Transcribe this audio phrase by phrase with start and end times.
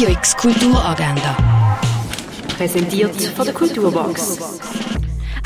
[0.00, 1.36] Radio X Kulturagenda.
[2.56, 4.38] Präsentiert von der Kulturbox.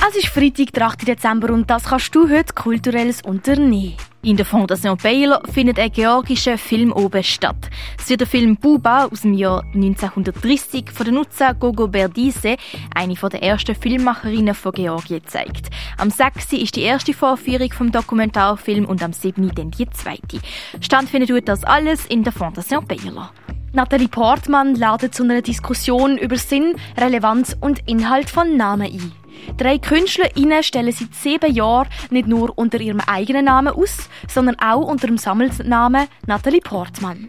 [0.08, 1.08] Es ist Freitag, der 8.
[1.08, 3.96] Dezember und das kannst du heute kulturelles unternehmen.
[4.22, 7.69] In der Fondation Baylor findet ein georgischer Film oben statt.
[7.98, 12.54] Es wird der Film Buba aus dem Jahr 1930 von der Nutza Gogo Berdise,
[12.94, 15.68] eine der ersten Filmemacherinnen von Georgien, gezeigt.
[15.98, 16.52] Am 6.
[16.52, 19.50] ist die erste Vorführung vom Dokumentarfilm und am 7.
[19.52, 20.38] dann die zweite.
[20.80, 23.32] Stattfindet tut das alles in der Fondation Baylor.
[23.75, 29.12] Nathalie Portmann ladet zu einer Diskussion über Sinn, Relevanz und Inhalt von Namen ein.
[29.56, 34.87] Drei KünstlerInnen stellen seit sieben Jahren nicht nur unter ihrem eigenen Namen aus, sondern auch
[34.87, 37.29] unter dem Sammelnamen Nathalie Portmann.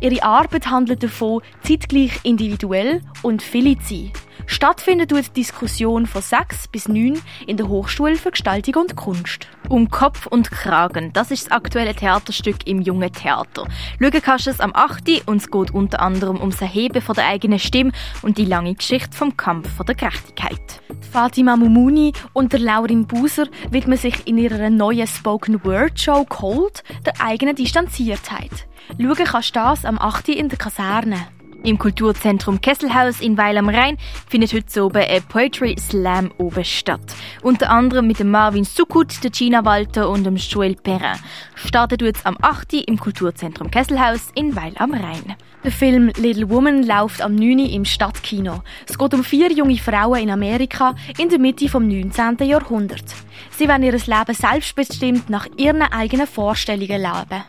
[0.00, 4.12] Ihre Arbeit handelt davon, zeitgleich individuell und viele zu sein.
[4.50, 9.46] Stattfindet die Diskussion von 6 bis 9 in der Hochschule für Gestaltung und Kunst.
[9.68, 13.68] Um Kopf und Kragen, das ist das aktuelle Theaterstück im Jungen Theater.
[14.00, 15.22] Schauen kannst du es am 8.
[15.26, 17.92] und es geht unter anderem ums Erheben von der eigenen Stimme
[18.22, 20.82] und die lange Geschichte vom Kampf vor der Gerechtigkeit.
[21.12, 26.82] Fatima Mumuni und der Laurin Buser widmen sich in ihrer neuen Spoken Word Show Cold
[27.06, 28.66] der eigenen Distanziertheit.
[29.00, 30.30] Schauen kannst du das am 8.
[30.30, 31.28] in der Kaserne.
[31.62, 37.14] Im Kulturzentrum Kesselhaus in Weil am Rhein findet heute oben ein Poetry Slam oben statt.
[37.42, 41.18] Unter anderem mit dem Marvin Sukut, der Gina Walter und dem Joel Perrin.
[41.56, 42.72] Startet jetzt am 8.
[42.88, 45.36] im Kulturzentrum Kesselhaus in Weil am Rhein.
[45.62, 47.58] Der Film Little Woman läuft am 9.
[47.58, 48.62] im Stadtkino.
[48.88, 52.38] Es geht um vier junge Frauen in Amerika in der Mitte vom 19.
[52.48, 53.04] Jahrhundert.
[53.50, 57.44] Sie wollen ihr Leben selbstbestimmt nach ihren eigenen Vorstellungen leben.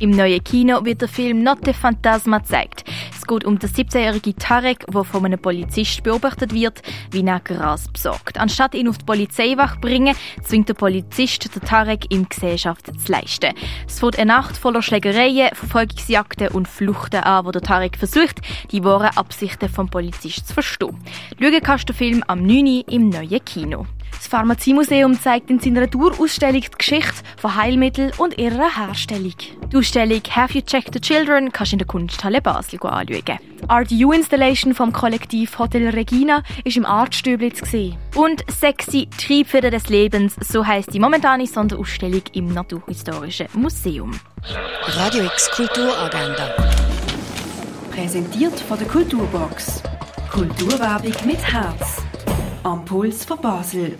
[0.00, 2.84] Im neuen Kino wird der Film Notte Phantasma gezeigt.
[3.28, 8.38] Geht um den 17-jährigen Tarek, der von einem Polizist beobachtet wird, wie er Gras besorgt.
[8.38, 13.12] Anstatt ihn auf die Polizeiwache zu bringen, zwingt der Polizist den Tarek, ihm Gesellschaft zu
[13.12, 13.52] leisten.
[13.86, 18.40] Es wird eine Nacht voller Schlägereien, Verfolgungsjagden und Fluchten an, wo der Tarek versucht,
[18.72, 20.96] die wahren Absichten vom Polizist zu verstehen.
[21.38, 22.84] Schauen kannst du den Film am 9.
[22.88, 23.86] im neuen Kino.
[24.12, 29.34] Das Pharmaziemuseum zeigt in seiner Tourausstellung die Geschichte von Heilmitteln und ihrer Herstellung.
[29.72, 33.38] Die Ausstellung Have You Checked the Children kannst du in der Kunsthalle Basel anschauen.
[33.62, 37.96] Die Art U Installation vom Kollektiv Hotel Regina ist im Artstübli zu sehen.
[38.14, 44.18] Und Sexy Triebfeder des Lebens, so heißt die momentane Sonderausstellung im Naturhistorischen Museum.
[44.86, 46.54] Radio X Kulturagenda.
[47.90, 49.82] Präsentiert von der Kulturbox.
[50.30, 51.97] Kulturwerbung mit Herz.
[52.68, 53.98] Am Puls von Basel.